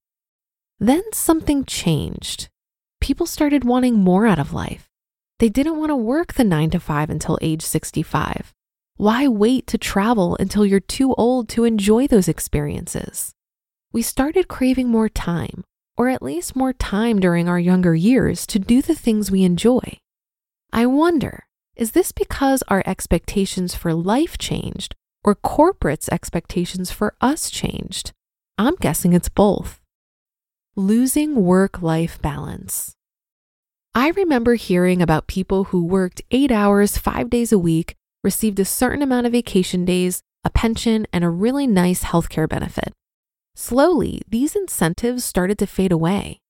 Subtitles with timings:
[0.85, 2.47] Then something changed.
[3.01, 4.87] People started wanting more out of life.
[5.39, 8.53] They didn't want to work the nine to five until age 65.
[8.95, 13.33] Why wait to travel until you're too old to enjoy those experiences?
[13.93, 15.63] We started craving more time,
[15.97, 19.97] or at least more time during our younger years to do the things we enjoy.
[20.71, 27.49] I wonder, is this because our expectations for life changed or corporate's expectations for us
[27.49, 28.11] changed?
[28.59, 29.81] I'm guessing it's both.
[30.77, 32.95] Losing work life balance.
[33.93, 38.65] I remember hearing about people who worked eight hours, five days a week, received a
[38.65, 42.91] certain amount of vacation days, a pension, and a really nice healthcare benefit.
[43.55, 46.41] Slowly, these incentives started to fade away.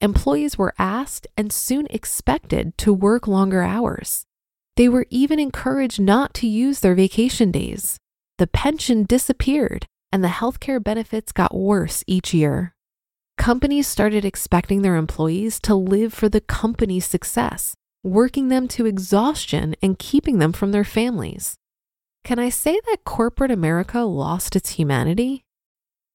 [0.00, 4.24] Employees were asked and soon expected to work longer hours.
[4.76, 7.98] They were even encouraged not to use their vacation days.
[8.38, 12.72] The pension disappeared, and the healthcare benefits got worse each year
[13.36, 19.74] companies started expecting their employees to live for the company's success, working them to exhaustion
[19.82, 21.56] and keeping them from their families.
[22.24, 25.44] Can I say that corporate America lost its humanity?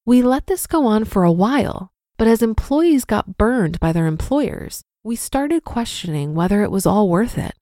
[0.05, 4.07] We let this go on for a while, but as employees got burned by their
[4.07, 7.53] employers, we started questioning whether it was all worth it.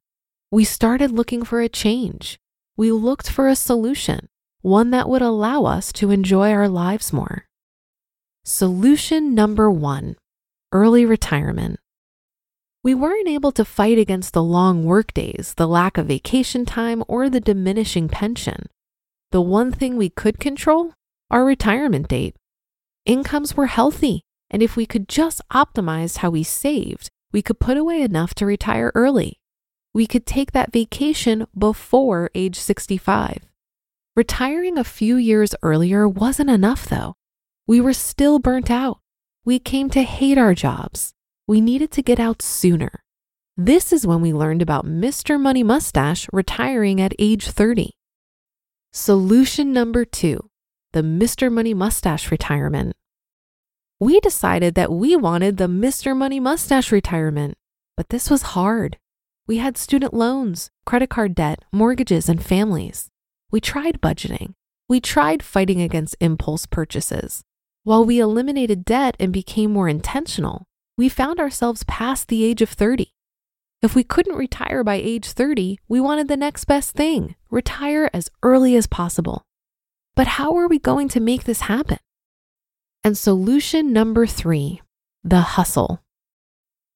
[0.52, 2.40] We started looking for a change.
[2.76, 4.30] We looked for a solution,
[4.62, 7.46] one that would allow us to enjoy our lives more.
[8.52, 10.16] Solution number one
[10.72, 11.80] early retirement.
[12.84, 17.30] We weren't able to fight against the long workdays, the lack of vacation time, or
[17.30, 18.66] the diminishing pension.
[19.30, 20.94] The one thing we could control?
[21.30, 22.36] Our retirement date.
[23.06, 27.78] Incomes were healthy, and if we could just optimize how we saved, we could put
[27.78, 29.38] away enough to retire early.
[29.94, 33.48] We could take that vacation before age 65.
[34.16, 37.14] Retiring a few years earlier wasn't enough, though.
[37.70, 38.98] We were still burnt out.
[39.46, 41.14] We came to hate our jobs.
[41.46, 43.04] We needed to get out sooner.
[43.56, 45.40] This is when we learned about Mr.
[45.40, 47.92] Money Mustache retiring at age 30.
[48.92, 50.50] Solution number two
[50.94, 51.52] the Mr.
[51.52, 52.96] Money Mustache retirement.
[54.00, 56.18] We decided that we wanted the Mr.
[56.18, 57.56] Money Mustache retirement,
[57.96, 58.98] but this was hard.
[59.46, 63.12] We had student loans, credit card debt, mortgages, and families.
[63.52, 64.56] We tried budgeting.
[64.88, 67.44] We tried fighting against impulse purchases.
[67.90, 72.70] While we eliminated debt and became more intentional, we found ourselves past the age of
[72.70, 73.16] 30.
[73.82, 78.30] If we couldn't retire by age 30, we wanted the next best thing retire as
[78.44, 79.42] early as possible.
[80.16, 81.98] But how are we going to make this happen?
[83.04, 84.84] And solution number three
[85.24, 86.04] the hustle.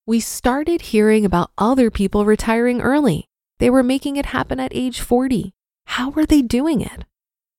[0.06, 3.26] We started hearing about other people retiring early.
[3.58, 5.56] They were making it happen at age 40.
[5.88, 7.06] How were they doing it?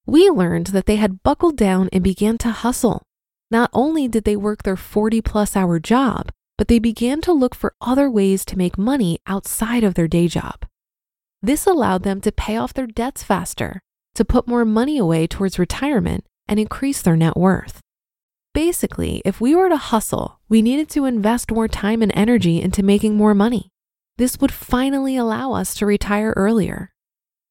[0.07, 3.04] We learned that they had buckled down and began to hustle.
[3.55, 7.55] Not only did they work their 40 plus hour job, but they began to look
[7.55, 10.67] for other ways to make money outside of their day job.
[11.41, 13.81] This allowed them to pay off their debts faster,
[14.17, 17.79] to put more money away towards retirement, and increase their net worth.
[18.55, 22.83] Basically, if we were to hustle, we needed to invest more time and energy into
[22.83, 23.71] making more money.
[24.19, 26.91] This would finally allow us to retire earlier.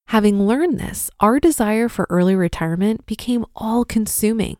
[0.07, 4.57] Having learned this, our desire for early retirement became all consuming.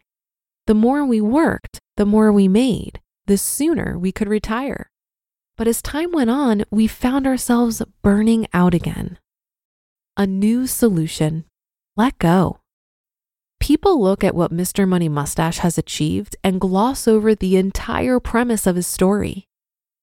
[0.66, 4.90] The more we worked, the more we made, the sooner we could retire.
[5.58, 9.20] But as time went on, we found ourselves burning out again.
[10.16, 11.46] A new solution
[11.96, 12.60] let go.
[13.60, 14.88] People look at what Mr.
[14.88, 19.48] Money Mustache has achieved and gloss over the entire premise of his story.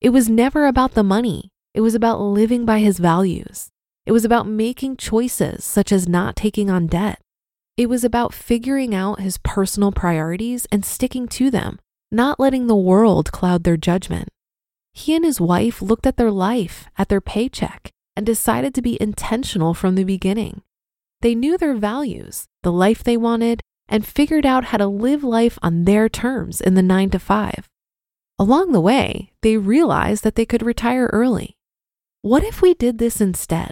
[0.01, 3.71] It was never about the money, it was about living by his values.
[4.07, 7.21] It was about making choices, such as not taking on debt.
[7.81, 11.79] It was about figuring out his personal priorities and sticking to them,
[12.11, 14.29] not letting the world cloud their judgment.
[14.93, 19.01] He and his wife looked at their life, at their paycheck, and decided to be
[19.01, 20.61] intentional from the beginning.
[21.23, 25.59] They knew their values, the life they wanted, and figured out how to live life
[25.63, 27.67] on their terms in the nine to five.
[28.39, 31.57] Along the way, they realized that they could retire early.
[32.21, 33.71] What if we did this instead?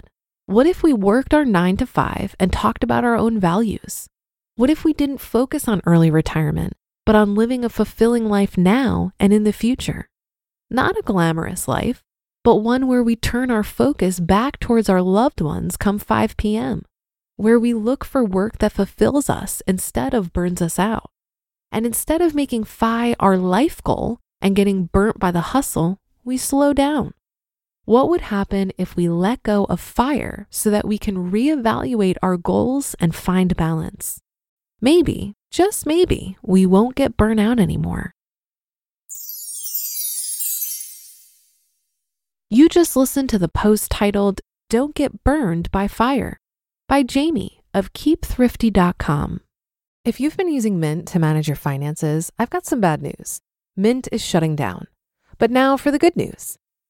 [0.49, 4.07] What if we worked our nine to five and talked about our own values?
[4.55, 6.73] What if we didn't focus on early retirement,
[7.05, 10.09] but on living a fulfilling life now and in the future?
[10.67, 12.01] Not a glamorous life,
[12.43, 16.83] but one where we turn our focus back towards our loved ones come 5 p.m.,
[17.35, 21.11] where we look for work that fulfills us instead of burns us out.
[21.71, 26.37] And instead of making FI our life goal and getting burnt by the hustle, we
[26.37, 27.13] slow down.
[27.89, 32.37] What would happen if we let go of fire so that we can reevaluate our
[32.37, 34.21] goals and find balance?
[34.79, 38.13] Maybe, just maybe, we won't get burnt out anymore.
[42.51, 46.39] You just listened to the post titled Don't Get Burned by Fire
[46.87, 49.39] by Jaime of keepthrifty.com.
[50.05, 53.41] If you've been using Mint to manage your finances, I've got some bad news.
[53.75, 54.85] Mint is shutting down.
[55.39, 56.59] But now for the good news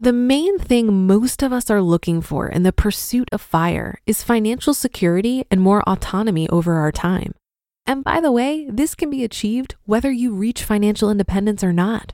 [0.00, 4.22] The main thing most of us are looking for in the pursuit of fire is
[4.22, 7.34] financial security and more autonomy over our time.
[7.88, 12.12] And by the way, this can be achieved whether you reach financial independence or not.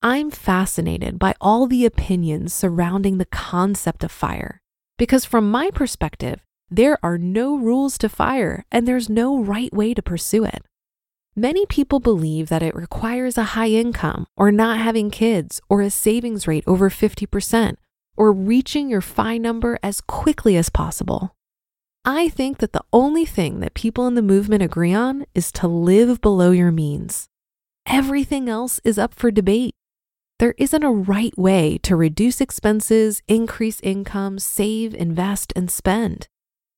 [0.00, 4.62] I'm fascinated by all the opinions surrounding the concept of fire
[4.98, 9.92] because, from my perspective, there are no rules to fire and there's no right way
[9.92, 10.64] to pursue it.
[11.34, 15.90] Many people believe that it requires a high income or not having kids or a
[15.90, 17.74] savings rate over 50%
[18.16, 21.34] or reaching your FI number as quickly as possible.
[22.04, 25.68] I think that the only thing that people in the movement agree on is to
[25.68, 27.28] live below your means.
[27.86, 29.76] Everything else is up for debate.
[30.40, 36.26] There isn't a right way to reduce expenses, increase income, save, invest, and spend.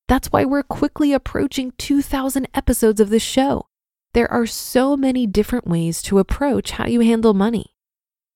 [0.09, 3.65] That's why we're quickly approaching 2,000 episodes of this show.
[4.13, 7.74] There are so many different ways to approach how you handle money.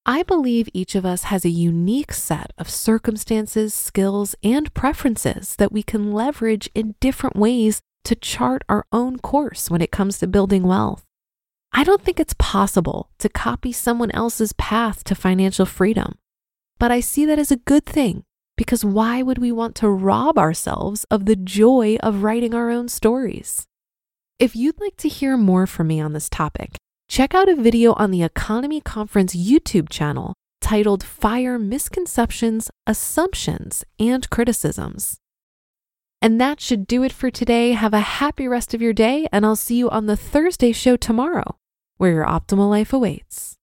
[0.09, 5.71] I believe each of us has a unique set of circumstances, skills, and preferences that
[5.71, 10.27] we can leverage in different ways to chart our own course when it comes to
[10.27, 11.05] building wealth.
[11.75, 16.15] I don't think it's possible to copy someone else's path to financial freedom,
[16.79, 18.25] but I see that as a good thing
[18.57, 22.89] because why would we want to rob ourselves of the joy of writing our own
[22.89, 23.67] stories?
[24.39, 27.95] If you'd like to hear more from me on this topic, check out a video
[27.95, 35.19] on the EconoMe Conference YouTube channel titled Fire Misconceptions, Assumptions, and Criticisms.
[36.21, 37.73] And that should do it for today.
[37.73, 40.97] Have a happy rest of your day, and I'll see you on the Thursday show
[40.97, 41.57] tomorrow,
[41.97, 43.58] where your optimal life awaits.